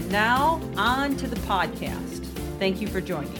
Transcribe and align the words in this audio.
And 0.00 0.10
now, 0.10 0.62
on 0.78 1.14
to 1.18 1.26
the 1.26 1.36
podcast. 1.40 2.24
Thank 2.58 2.80
you 2.80 2.88
for 2.88 3.02
joining. 3.02 3.34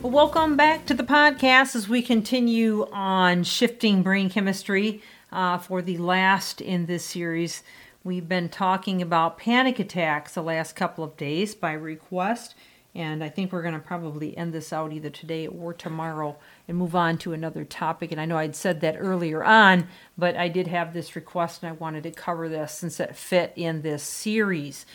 Well, 0.00 0.10
welcome 0.10 0.56
back 0.56 0.86
to 0.86 0.94
the 0.94 1.02
podcast 1.02 1.76
as 1.76 1.86
we 1.86 2.00
continue 2.00 2.86
on 2.92 3.44
shifting 3.44 4.02
brain 4.02 4.30
chemistry 4.30 5.02
uh, 5.30 5.58
for 5.58 5.82
the 5.82 5.98
last 5.98 6.62
in 6.62 6.86
this 6.86 7.04
series. 7.04 7.62
We've 8.02 8.26
been 8.26 8.48
talking 8.48 9.02
about 9.02 9.36
panic 9.36 9.78
attacks 9.78 10.32
the 10.32 10.42
last 10.42 10.74
couple 10.74 11.04
of 11.04 11.18
days 11.18 11.54
by 11.54 11.72
request, 11.72 12.54
and 12.94 13.22
I 13.22 13.28
think 13.28 13.52
we're 13.52 13.62
going 13.62 13.74
to 13.74 13.80
probably 13.80 14.36
end 14.36 14.52
this 14.52 14.72
out 14.72 14.92
either 14.92 15.10
today 15.10 15.46
or 15.46 15.72
tomorrow 15.72 16.36
and 16.66 16.76
move 16.76 16.96
on 16.96 17.18
to 17.18 17.32
another 17.32 17.64
topic. 17.64 18.10
And 18.10 18.20
I 18.20 18.24
know 18.24 18.36
I'd 18.36 18.56
said 18.56 18.80
that 18.80 18.96
earlier 18.98 19.44
on, 19.44 19.86
but 20.18 20.36
I 20.36 20.48
did 20.48 20.66
have 20.66 20.92
this 20.92 21.14
request 21.14 21.62
and 21.62 21.70
I 21.70 21.72
wanted 21.72 22.02
to 22.02 22.10
cover 22.10 22.48
this 22.48 22.72
since 22.72 22.98
it 22.98 23.14
fit 23.14 23.52
in 23.54 23.82
this 23.82 24.02
series. 24.02 24.86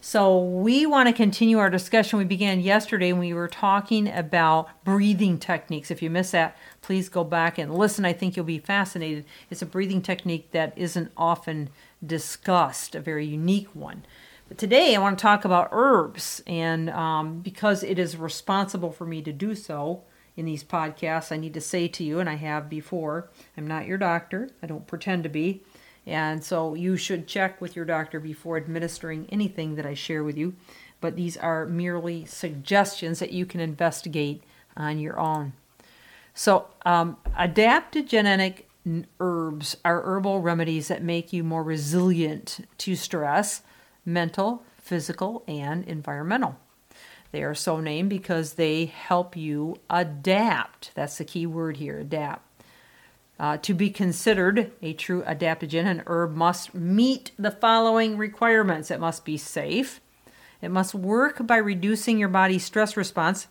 So, 0.00 0.38
we 0.38 0.84
want 0.84 1.08
to 1.08 1.14
continue 1.14 1.56
our 1.56 1.70
discussion 1.70 2.18
we 2.18 2.26
began 2.26 2.60
yesterday 2.60 3.12
when 3.12 3.20
we 3.20 3.32
were 3.32 3.48
talking 3.48 4.06
about 4.06 4.68
breathing 4.84 5.38
techniques. 5.38 5.90
If 5.90 6.02
you 6.02 6.10
missed 6.10 6.32
that, 6.32 6.58
please 6.82 7.08
go 7.08 7.24
back 7.24 7.56
and 7.56 7.74
listen. 7.74 8.04
I 8.04 8.12
think 8.12 8.36
you'll 8.36 8.44
be 8.44 8.58
fascinated. 8.58 9.24
It's 9.48 9.62
a 9.62 9.66
breathing 9.66 10.02
technique 10.02 10.50
that 10.50 10.76
isn't 10.76 11.10
often 11.16 11.70
discussed, 12.04 12.94
a 12.94 13.00
very 13.00 13.24
unique 13.24 13.74
one. 13.74 14.04
Today 14.56 14.94
I 14.94 15.00
want 15.00 15.18
to 15.18 15.22
talk 15.22 15.44
about 15.44 15.70
herbs, 15.72 16.42
and 16.46 16.90
um, 16.90 17.40
because 17.40 17.82
it 17.82 17.98
is 17.98 18.16
responsible 18.16 18.92
for 18.92 19.04
me 19.04 19.20
to 19.22 19.32
do 19.32 19.54
so, 19.54 20.02
in 20.36 20.44
these 20.44 20.62
podcasts, 20.62 21.32
I 21.32 21.36
need 21.36 21.54
to 21.54 21.60
say 21.60 21.88
to 21.88 22.04
you, 22.04 22.20
and 22.20 22.28
I 22.28 22.34
have 22.34 22.68
before, 22.68 23.30
I'm 23.56 23.66
not 23.66 23.86
your 23.86 23.98
doctor. 23.98 24.50
I 24.62 24.66
don't 24.66 24.86
pretend 24.86 25.22
to 25.22 25.28
be. 25.28 25.62
And 26.06 26.44
so 26.44 26.74
you 26.74 26.96
should 26.96 27.26
check 27.26 27.60
with 27.60 27.74
your 27.74 27.84
doctor 27.84 28.20
before 28.20 28.56
administering 28.56 29.26
anything 29.30 29.76
that 29.76 29.86
I 29.86 29.94
share 29.94 30.22
with 30.22 30.36
you. 30.36 30.54
But 31.00 31.16
these 31.16 31.36
are 31.36 31.66
merely 31.66 32.24
suggestions 32.24 33.20
that 33.20 33.32
you 33.32 33.46
can 33.46 33.60
investigate 33.60 34.42
on 34.76 34.98
your 34.98 35.18
own. 35.18 35.52
So, 36.34 36.66
um, 36.84 37.16
adaptogenic 37.38 38.64
herbs 39.20 39.76
are 39.84 40.02
herbal 40.02 40.42
remedies 40.42 40.88
that 40.88 41.02
make 41.02 41.32
you 41.32 41.44
more 41.44 41.62
resilient 41.62 42.66
to 42.78 42.96
stress, 42.96 43.62
mental, 44.04 44.62
physical, 44.78 45.42
and 45.46 45.84
environmental. 45.84 46.56
They 47.32 47.42
are 47.42 47.54
so 47.54 47.80
named 47.80 48.10
because 48.10 48.52
they 48.52 48.86
help 48.86 49.36
you 49.36 49.76
adapt. 49.90 50.92
That's 50.94 51.18
the 51.18 51.24
key 51.24 51.46
word 51.46 51.78
here 51.78 51.98
adapt. 51.98 52.42
Uh, 53.40 53.56
to 53.56 53.74
be 53.74 53.90
considered 53.90 54.70
a 54.80 54.92
true 54.92 55.22
adaptogen, 55.22 55.86
an 55.86 56.02
herb 56.06 56.36
must 56.36 56.74
meet 56.74 57.32
the 57.36 57.50
following 57.50 58.16
requirements 58.16 58.92
it 58.92 59.00
must 59.00 59.24
be 59.24 59.36
safe, 59.36 60.00
it 60.62 60.68
must 60.68 60.94
work 60.94 61.44
by 61.44 61.56
reducing 61.56 62.18
your 62.18 62.28
body's 62.28 62.64
stress 62.64 62.96
response, 62.96 63.48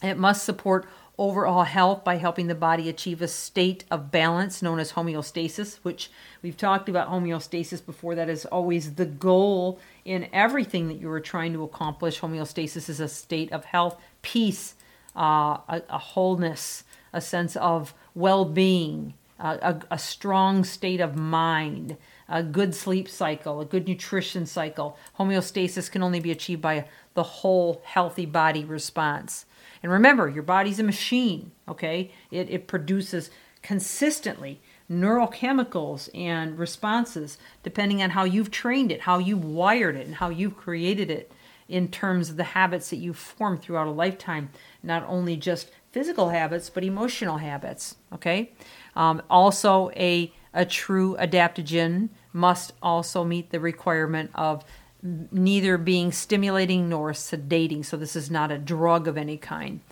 it 0.00 0.16
must 0.16 0.44
support 0.44 0.86
overall 1.16 1.62
health 1.62 2.02
by 2.02 2.16
helping 2.16 2.48
the 2.48 2.54
body 2.54 2.88
achieve 2.88 3.22
a 3.22 3.28
state 3.28 3.84
of 3.90 4.10
balance 4.10 4.62
known 4.62 4.78
as 4.78 4.92
homeostasis, 4.92 5.76
which 5.82 6.10
we've 6.42 6.56
talked 6.56 6.88
about 6.88 7.08
homeostasis 7.08 7.84
before. 7.84 8.14
That 8.14 8.28
is 8.28 8.44
always 8.46 8.94
the 8.94 9.06
goal 9.06 9.78
in 10.04 10.28
everything 10.32 10.88
that 10.88 11.00
you 11.00 11.10
are 11.10 11.20
trying 11.20 11.52
to 11.52 11.62
accomplish. 11.62 12.20
Homeostasis 12.20 12.88
is 12.88 13.00
a 13.00 13.08
state 13.08 13.52
of 13.52 13.64
health, 13.64 14.00
peace, 14.22 14.74
uh, 15.16 15.58
a, 15.68 15.82
a, 15.88 15.98
wholeness, 15.98 16.84
a 17.12 17.20
sense 17.20 17.54
of 17.56 17.94
well 18.14 18.44
being, 18.44 19.14
uh, 19.38 19.58
a, 19.62 19.80
a 19.92 19.98
strong 19.98 20.64
state 20.64 21.00
of 21.00 21.16
mind. 21.16 21.96
A 22.28 22.42
good 22.42 22.74
sleep 22.74 23.08
cycle, 23.08 23.60
a 23.60 23.64
good 23.64 23.86
nutrition 23.86 24.46
cycle. 24.46 24.98
Homeostasis 25.18 25.90
can 25.90 26.02
only 26.02 26.20
be 26.20 26.30
achieved 26.30 26.62
by 26.62 26.86
the 27.14 27.22
whole 27.22 27.82
healthy 27.84 28.26
body 28.26 28.64
response. 28.64 29.46
And 29.82 29.92
remember, 29.92 30.28
your 30.28 30.42
body's 30.42 30.80
a 30.80 30.84
machine, 30.84 31.52
okay? 31.68 32.10
It, 32.30 32.48
it 32.50 32.66
produces 32.66 33.30
consistently 33.62 34.60
neurochemicals 34.90 36.08
and 36.14 36.58
responses 36.58 37.38
depending 37.62 38.02
on 38.02 38.10
how 38.10 38.24
you've 38.24 38.50
trained 38.50 38.92
it, 38.92 39.02
how 39.02 39.18
you've 39.18 39.44
wired 39.44 39.96
it, 39.96 40.06
and 40.06 40.16
how 40.16 40.28
you've 40.28 40.56
created 40.56 41.10
it 41.10 41.32
in 41.68 41.88
terms 41.88 42.28
of 42.28 42.36
the 42.36 42.44
habits 42.44 42.90
that 42.90 42.96
you 42.96 43.14
form 43.14 43.56
throughout 43.56 43.86
a 43.86 43.90
lifetime, 43.90 44.50
not 44.82 45.04
only 45.08 45.36
just 45.36 45.70
physical 45.94 46.30
habits, 46.30 46.70
but 46.70 46.82
emotional 46.82 47.36
habits, 47.36 47.94
okay? 48.12 48.50
Um, 48.96 49.22
also, 49.30 49.90
a, 49.94 50.32
a 50.52 50.66
true 50.66 51.16
adaptogen 51.20 52.08
must 52.32 52.72
also 52.82 53.22
meet 53.22 53.50
the 53.50 53.60
requirement 53.60 54.32
of 54.34 54.64
neither 55.00 55.78
being 55.78 56.10
stimulating 56.10 56.88
nor 56.88 57.12
sedating. 57.12 57.84
So, 57.84 57.96
this 57.96 58.16
is 58.16 58.28
not 58.28 58.50
a 58.50 58.58
drug 58.58 59.06
of 59.06 59.16
any 59.16 59.36
kind. 59.36 59.82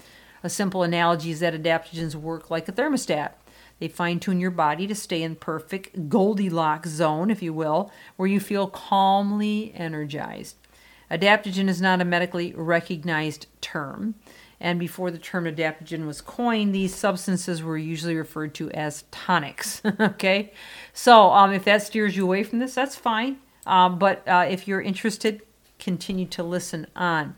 A 0.43 0.51
simple 0.51 0.83
analogy 0.83 1.31
is 1.31 1.39
that 1.39 1.55
adaptogens 1.55 2.17
work 2.17 2.51
like 2.51 2.69
a 2.69 2.73
thermostat. 2.73 3.35
They 3.79 3.87
fine 3.87 4.19
tune 4.19 4.41
your 4.41 4.51
body 4.51 4.89
to 4.89 4.97
stay 4.97 5.23
in 5.23 5.37
perfect 5.37 6.09
Goldilocks 6.09 6.91
zone, 6.91 7.31
if 7.31 7.45
you 7.45 7.55
will, 7.55 7.93
where 8.17 8.29
you 8.29 8.41
feel 8.41 8.67
calmly 8.67 9.73
energized. 9.77 10.57
Adaptogen 11.13 11.69
is 11.69 11.81
not 11.81 12.01
a 12.01 12.05
medically 12.05 12.53
recognized 12.57 13.47
term, 13.61 14.17
and 14.63 14.79
before 14.79 15.11
the 15.11 15.19
term 15.19 15.45
adaptogen 15.45 16.07
was 16.07 16.21
coined, 16.21 16.73
these 16.73 16.95
substances 16.95 17.65
were 17.65 17.77
usually 17.77 18.15
referred 18.15 18.55
to 18.55 18.71
as 18.71 19.03
tonics. 19.11 19.83
okay, 20.01 20.53
so 20.93 21.31
um, 21.33 21.53
if 21.53 21.65
that 21.65 21.83
steers 21.83 22.17
you 22.17 22.25
away 22.25 22.45
from 22.45 22.61
this, 22.61 22.75
that's 22.75 22.95
fine. 22.95 23.39
Um, 23.67 23.99
but 23.99 24.27
uh, 24.27 24.47
if 24.49 24.69
you're 24.69 24.81
interested, 24.81 25.43
continue 25.81 26.27
to 26.27 26.45
listen 26.45 26.87
on. 26.95 27.35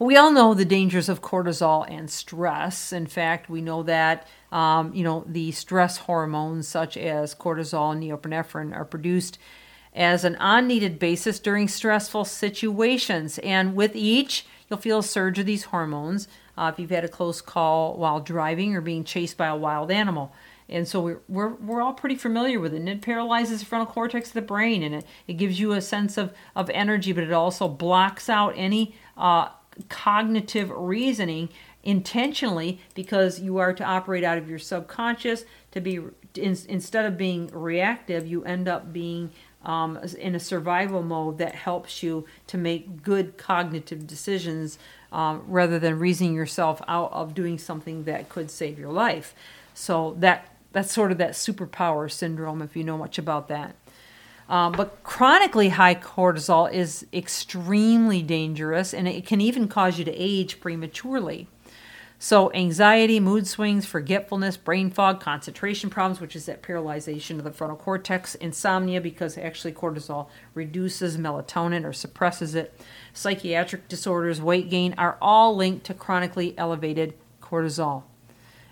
Well, 0.00 0.08
we 0.08 0.16
all 0.16 0.32
know 0.32 0.54
the 0.54 0.64
dangers 0.64 1.08
of 1.08 1.22
cortisol 1.22 1.88
and 1.88 2.10
stress. 2.10 2.92
In 2.92 3.06
fact, 3.06 3.48
we 3.48 3.60
know 3.60 3.84
that 3.84 4.26
um, 4.50 4.92
you 4.92 5.04
know 5.04 5.22
the 5.24 5.52
stress 5.52 5.98
hormones 5.98 6.66
such 6.66 6.96
as 6.96 7.32
cortisol 7.32 7.92
and 7.92 8.02
norepinephrine 8.02 8.74
are 8.74 8.84
produced 8.84 9.38
as 9.94 10.24
an 10.24 10.36
unneeded 10.40 10.98
basis 10.98 11.38
during 11.38 11.68
stressful 11.68 12.24
situations, 12.24 13.38
and 13.38 13.76
with 13.76 13.94
each, 13.94 14.46
you'll 14.70 14.78
feel 14.78 15.00
a 15.00 15.02
surge 15.02 15.38
of 15.38 15.46
these 15.46 15.64
hormones 15.64 16.28
uh, 16.56 16.70
if 16.72 16.78
you've 16.78 16.90
had 16.90 17.04
a 17.04 17.08
close 17.08 17.40
call 17.40 17.96
while 17.96 18.20
driving 18.20 18.76
or 18.76 18.80
being 18.80 19.04
chased 19.04 19.36
by 19.36 19.48
a 19.48 19.56
wild 19.56 19.90
animal. 19.90 20.32
And 20.68 20.86
so 20.86 21.00
we're, 21.00 21.20
we're, 21.28 21.54
we're 21.54 21.82
all 21.82 21.92
pretty 21.92 22.14
familiar 22.14 22.60
with 22.60 22.72
it 22.72 22.76
and 22.76 22.88
it 22.88 23.02
paralyzes 23.02 23.58
the 23.60 23.66
frontal 23.66 23.92
cortex 23.92 24.28
of 24.28 24.34
the 24.34 24.42
brain 24.42 24.84
and 24.84 24.94
it, 24.94 25.06
it 25.26 25.32
gives 25.34 25.58
you 25.58 25.72
a 25.72 25.80
sense 25.80 26.16
of, 26.16 26.32
of 26.54 26.70
energy 26.70 27.12
but 27.12 27.24
it 27.24 27.32
also 27.32 27.66
blocks 27.66 28.28
out 28.28 28.54
any 28.56 28.94
uh, 29.16 29.48
cognitive 29.88 30.70
reasoning 30.70 31.48
intentionally 31.82 32.78
because 32.94 33.40
you 33.40 33.58
are 33.58 33.72
to 33.72 33.82
operate 33.82 34.22
out 34.22 34.38
of 34.38 34.48
your 34.48 34.58
subconscious. 34.58 35.44
To 35.72 35.80
be 35.80 36.00
in, 36.34 36.56
instead 36.68 37.04
of 37.04 37.16
being 37.16 37.48
reactive 37.48 38.26
you 38.26 38.44
end 38.44 38.68
up 38.68 38.92
being 38.92 39.32
um, 39.64 39.98
in 40.18 40.34
a 40.34 40.40
survival 40.40 41.02
mode 41.02 41.38
that 41.38 41.54
helps 41.54 42.02
you 42.02 42.26
to 42.46 42.56
make 42.56 43.02
good 43.02 43.36
cognitive 43.36 44.06
decisions 44.06 44.78
um, 45.12 45.42
rather 45.46 45.78
than 45.78 45.98
reasoning 45.98 46.34
yourself 46.34 46.80
out 46.88 47.12
of 47.12 47.34
doing 47.34 47.58
something 47.58 48.04
that 48.04 48.28
could 48.28 48.50
save 48.50 48.78
your 48.78 48.92
life 48.92 49.34
so 49.74 50.16
that 50.18 50.46
that's 50.72 50.92
sort 50.92 51.10
of 51.10 51.18
that 51.18 51.32
superpower 51.32 52.10
syndrome, 52.10 52.62
if 52.62 52.76
you 52.76 52.84
know 52.84 52.96
much 52.96 53.18
about 53.18 53.48
that. 53.48 53.74
Um, 54.48 54.72
but 54.72 55.02
chronically 55.04 55.70
high 55.70 55.94
cortisol 55.94 56.72
is 56.72 57.06
extremely 57.12 58.20
dangerous 58.20 58.92
and 58.92 59.06
it 59.06 59.24
can 59.24 59.40
even 59.40 59.68
cause 59.68 59.98
you 59.98 60.04
to 60.04 60.12
age 60.12 60.60
prematurely. 60.60 61.46
So, 62.22 62.52
anxiety, 62.52 63.18
mood 63.18 63.46
swings, 63.46 63.86
forgetfulness, 63.86 64.58
brain 64.58 64.90
fog, 64.90 65.20
concentration 65.20 65.88
problems, 65.88 66.20
which 66.20 66.36
is 66.36 66.44
that 66.44 66.62
paralyzation 66.62 67.38
of 67.38 67.44
the 67.44 67.50
frontal 67.50 67.78
cortex, 67.78 68.34
insomnia, 68.34 69.00
because 69.00 69.38
actually 69.38 69.72
cortisol 69.72 70.28
reduces 70.52 71.16
melatonin 71.16 71.82
or 71.82 71.94
suppresses 71.94 72.54
it, 72.54 72.78
psychiatric 73.14 73.88
disorders, 73.88 74.38
weight 74.38 74.68
gain 74.68 74.94
are 74.98 75.16
all 75.22 75.56
linked 75.56 75.86
to 75.86 75.94
chronically 75.94 76.52
elevated 76.58 77.14
cortisol. 77.40 78.02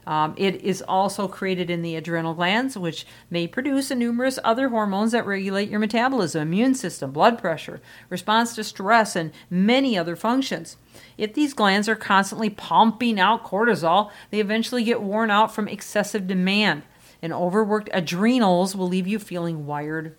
Um, 0.09 0.33
it 0.39 0.63
is 0.63 0.81
also 0.89 1.29
created 1.29 1.69
in 1.69 1.83
the 1.83 1.95
adrenal 1.95 2.33
glands, 2.33 2.79
which 2.79 3.07
may 3.29 3.47
produce 3.47 3.91
a 3.91 3.95
numerous 3.95 4.39
other 4.43 4.71
hormones 4.71 5.13
that 5.13 5.27
regulate 5.27 5.69
your 5.69 5.81
metabolism, 5.81 6.41
immune 6.41 6.75
system, 6.75 7.13
blood 7.13 7.39
pressure, 7.39 7.83
response 8.09 8.55
to 8.55 8.65
stress, 8.65 9.15
and 9.15 9.33
many 9.51 9.99
other 9.99 10.17
functions. 10.17 10.79
If 11.19 11.35
these 11.35 11.53
glands 11.53 11.91
are 11.91 11.95
constantly 11.95 12.49
pumping 12.49 13.21
out 13.21 13.45
cortisol, 13.45 14.11
they 14.31 14.41
eventually 14.41 14.83
get 14.83 15.03
worn 15.03 15.31
out 15.31 15.55
from 15.55 15.69
excessive 15.69 16.27
demand. 16.27 16.85
And 17.21 17.31
overworked 17.31 17.91
adrenals 17.93 18.75
will 18.75 18.89
leave 18.89 19.07
you 19.07 19.19
feeling 19.19 19.67
wired 19.67 20.17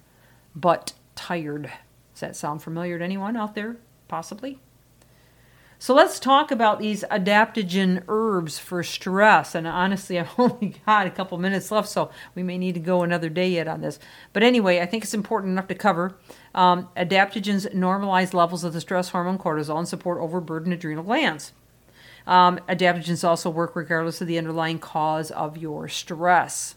but 0.55 0.93
tired. 1.15 1.71
Does 2.13 2.21
that 2.21 2.35
sound 2.35 2.61
familiar 2.61 2.99
to 2.99 3.03
anyone 3.03 3.35
out 3.35 3.55
there? 3.55 3.77
Possibly. 4.07 4.59
So 5.81 5.93
let's 5.93 6.19
talk 6.19 6.51
about 6.51 6.79
these 6.79 7.05
adaptogen 7.09 8.03
herbs 8.09 8.59
for 8.59 8.83
stress. 8.83 9.55
And 9.55 9.65
honestly, 9.65 10.19
I've 10.19 10.37
only 10.37 10.75
got 10.85 11.07
a 11.07 11.09
couple 11.09 11.37
minutes 11.37 11.71
left, 11.71 11.87
so 11.87 12.11
we 12.35 12.43
may 12.43 12.57
need 12.57 12.73
to 12.73 12.81
go 12.81 13.01
another 13.01 13.29
day 13.29 13.49
yet 13.49 13.69
on 13.69 13.79
this. 13.79 13.97
But 14.33 14.43
anyway, 14.43 14.81
I 14.81 14.85
think 14.85 15.05
it's 15.05 15.13
important 15.13 15.53
enough 15.53 15.67
to 15.67 15.75
cover. 15.75 16.17
Um, 16.53 16.89
adaptogens 16.97 17.73
normalize 17.73 18.33
levels 18.33 18.65
of 18.65 18.73
the 18.73 18.81
stress 18.81 19.09
hormone 19.09 19.37
cortisol 19.37 19.77
and 19.77 19.87
support 19.87 20.19
overburdened 20.19 20.73
adrenal 20.73 21.05
glands. 21.05 21.53
Um, 22.27 22.59
adaptogens 22.67 23.27
also 23.27 23.49
work 23.49 23.73
regardless 23.75 24.19
of 24.19 24.27
the 24.27 24.37
underlying 24.37 24.79
cause 24.79 25.31
of 25.31 25.57
your 25.57 25.87
stress. 25.87 26.75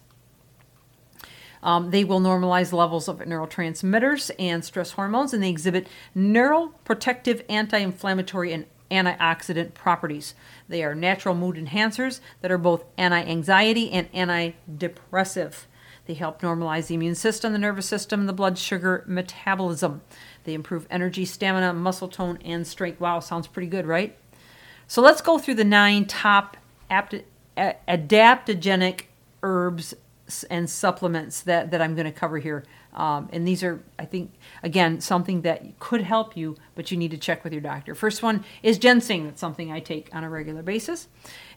Um, 1.65 1.91
they 1.91 2.05
will 2.05 2.21
normalize 2.21 2.73
levels 2.73 3.09
of 3.09 3.19
neurotransmitters 3.19 4.31
and 4.39 4.65
stress 4.65 4.93
hormones, 4.93 5.33
and 5.33 5.43
they 5.43 5.51
exhibit 5.51 5.87
neuroprotective, 6.17 7.45
anti 7.49 7.79
inflammatory, 7.79 8.53
and 8.53 8.67
antioxidant 8.93 9.75
properties. 9.75 10.35
They 10.69 10.85
are 10.85 10.95
natural 10.95 11.35
mood 11.35 11.57
enhancers 11.57 12.21
that 12.41 12.53
are 12.53 12.59
both 12.59 12.85
anti 12.99 13.23
anxiety 13.23 13.91
and 13.91 14.13
antidepressive. 14.13 15.65
They 16.07 16.15
help 16.15 16.43
normalize 16.43 16.89
the 16.89 16.95
immune 16.95 17.15
system, 17.15 17.53
the 17.53 17.59
nervous 17.59 17.87
system, 17.87 18.27
the 18.27 18.33
blood 18.33 18.59
sugar 18.59 19.05
metabolism. 19.07 20.03
They 20.45 20.55
improve 20.55 20.87
energy, 20.91 21.25
stamina, 21.25 21.73
muscle 21.75 22.09
tone, 22.09 22.39
and 22.45 22.67
strength. 22.67 23.01
Wow, 23.01 23.21
sounds 23.21 23.47
pretty 23.47 23.69
good, 23.69 23.87
right? 23.87 24.17
So 24.89 25.01
let's 25.01 25.21
go 25.21 25.39
through 25.39 25.55
the 25.55 25.65
nine 25.65 26.05
top 26.07 26.57
apt- 26.91 27.23
adaptogenic 27.57 29.03
herbs 29.43 29.95
and 30.45 30.69
supplements 30.69 31.43
that, 31.43 31.71
that 31.71 31.81
I'm 31.81 31.95
going 31.95 32.07
to 32.07 32.13
cover 32.13 32.39
here. 32.39 32.65
Um, 32.95 33.29
and 33.33 33.49
these 33.49 33.63
are, 33.63 33.83
I 33.99 34.05
think, 34.05 34.33
again, 34.63 35.01
something 35.01 35.43
that 35.43 35.79
could 35.79 36.03
help 36.03 36.37
you, 36.37 36.57
but 36.75 36.91
you 36.91 36.97
need 36.97 37.11
to 37.13 37.19
check 37.19 37.43
with 37.45 37.53
your 37.53 37.63
doctor. 37.63 37.95
First 37.95 38.23
one 38.23 38.45
is 38.63 38.79
ginseng. 38.79 39.25
That's 39.25 39.41
something 39.41 39.73
I 39.73 39.81
take 39.81 40.15
on 40.15 40.25
a 40.25 40.31
regular 40.31 40.63
basis. 40.63 41.09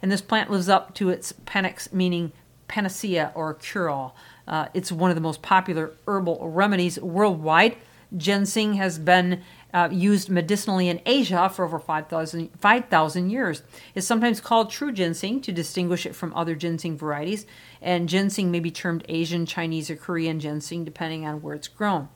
And 0.02 0.12
this 0.12 0.22
plant 0.22 0.50
lives 0.50 0.70
up 0.70 0.94
to 0.96 1.10
its 1.10 1.34
panax, 1.46 1.92
meaning 1.92 2.32
panacea 2.68 3.32
or 3.36 3.54
cure 3.56 3.90
all. 3.90 4.16
Uh, 4.48 4.68
it's 4.74 4.92
one 4.92 5.12
of 5.12 5.16
the 5.16 5.22
most 5.22 5.42
popular 5.42 5.92
herbal 6.08 6.50
remedies 6.50 7.00
worldwide. 7.00 7.76
Ginseng 8.16 8.76
has 8.76 8.98
been 9.00 9.42
uh, 9.76 9.90
used 9.92 10.30
medicinally 10.30 10.88
in 10.88 11.02
Asia 11.06 11.50
for 11.50 11.66
over 11.66 11.78
5,000 11.78 12.50
5, 12.58 13.16
years. 13.30 13.62
It's 13.94 14.08
sometimes 14.08 14.40
called 14.40 14.72
true 14.72 14.94
ginseng 14.94 15.42
to 15.42 15.52
distinguish 15.52 16.06
it 16.06 16.16
from 16.16 16.34
other 16.34 16.56
ginseng 16.56 16.98
varieties, 16.98 17.46
and 17.82 18.08
ginseng 18.08 18.52
may 18.52 18.62
be 18.62 18.72
termed 18.72 19.04
Asian, 19.10 19.46
Chinese, 19.46 19.90
or 19.90 19.98
Korean 19.98 20.40
ginseng 20.40 20.86
depending 20.86 21.26
on 21.26 21.42
where 21.42 21.56
it's 21.56 21.68
grown. 21.68 22.08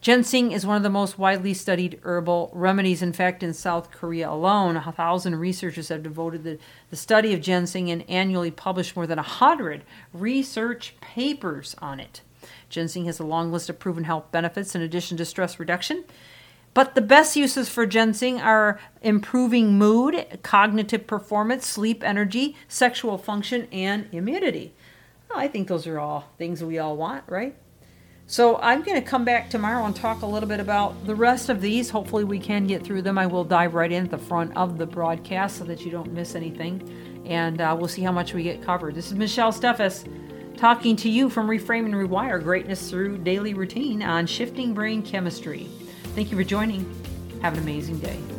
Ginseng 0.00 0.50
is 0.50 0.66
one 0.66 0.76
of 0.76 0.82
the 0.82 0.90
most 0.90 1.20
widely 1.20 1.54
studied 1.54 2.00
herbal 2.02 2.50
remedies. 2.52 3.00
In 3.00 3.12
fact, 3.12 3.44
in 3.44 3.54
South 3.54 3.92
Korea 3.92 4.28
alone, 4.28 4.76
a 4.76 4.92
thousand 4.92 5.36
researchers 5.36 5.90
have 5.90 6.02
devoted 6.02 6.42
the, 6.42 6.58
the 6.90 6.96
study 6.96 7.32
of 7.32 7.40
ginseng 7.40 7.92
and 7.92 8.08
annually 8.10 8.50
published 8.50 8.96
more 8.96 9.06
than 9.06 9.20
a 9.20 9.22
hundred 9.22 9.84
research 10.12 10.96
papers 11.00 11.76
on 11.78 12.00
it. 12.00 12.22
Ginseng 12.68 13.04
has 13.04 13.20
a 13.20 13.24
long 13.24 13.52
list 13.52 13.70
of 13.70 13.78
proven 13.78 14.04
health 14.04 14.32
benefits 14.32 14.74
in 14.74 14.82
addition 14.82 15.16
to 15.16 15.24
stress 15.24 15.60
reduction. 15.60 16.04
But 16.78 16.94
the 16.94 17.00
best 17.00 17.34
uses 17.34 17.68
for 17.68 17.86
ginseng 17.86 18.40
are 18.40 18.78
improving 19.02 19.76
mood, 19.76 20.38
cognitive 20.44 21.08
performance, 21.08 21.66
sleep 21.66 22.04
energy, 22.04 22.54
sexual 22.68 23.18
function, 23.18 23.66
and 23.72 24.06
immunity. 24.12 24.76
Well, 25.28 25.40
I 25.40 25.48
think 25.48 25.66
those 25.66 25.88
are 25.88 25.98
all 25.98 26.30
things 26.38 26.62
we 26.62 26.78
all 26.78 26.96
want, 26.96 27.24
right? 27.26 27.56
So 28.28 28.58
I'm 28.58 28.84
going 28.84 28.94
to 28.94 29.04
come 29.04 29.24
back 29.24 29.50
tomorrow 29.50 29.84
and 29.86 29.96
talk 29.96 30.22
a 30.22 30.26
little 30.26 30.48
bit 30.48 30.60
about 30.60 31.04
the 31.04 31.16
rest 31.16 31.48
of 31.48 31.60
these. 31.60 31.90
Hopefully, 31.90 32.22
we 32.22 32.38
can 32.38 32.68
get 32.68 32.84
through 32.84 33.02
them. 33.02 33.18
I 33.18 33.26
will 33.26 33.42
dive 33.42 33.74
right 33.74 33.90
in 33.90 34.04
at 34.04 34.10
the 34.12 34.16
front 34.16 34.56
of 34.56 34.78
the 34.78 34.86
broadcast 34.86 35.56
so 35.56 35.64
that 35.64 35.80
you 35.80 35.90
don't 35.90 36.12
miss 36.12 36.36
anything. 36.36 37.24
And 37.26 37.60
uh, 37.60 37.74
we'll 37.76 37.88
see 37.88 38.02
how 38.02 38.12
much 38.12 38.34
we 38.34 38.44
get 38.44 38.62
covered. 38.62 38.94
This 38.94 39.08
is 39.08 39.14
Michelle 39.14 39.50
Steffes 39.50 40.08
talking 40.56 40.94
to 40.94 41.08
you 41.08 41.28
from 41.28 41.48
Reframe 41.48 41.86
and 41.86 41.94
Rewire 41.94 42.40
Greatness 42.40 42.88
Through 42.88 43.18
Daily 43.18 43.54
Routine 43.54 44.00
on 44.00 44.28
Shifting 44.28 44.74
Brain 44.74 45.02
Chemistry. 45.02 45.68
Thank 46.18 46.32
you 46.32 46.36
for 46.36 46.42
joining. 46.42 46.84
Have 47.42 47.52
an 47.52 47.60
amazing 47.60 48.00
day. 48.00 48.37